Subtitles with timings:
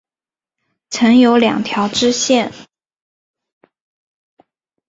[0.89, 2.51] 曾有两条支线。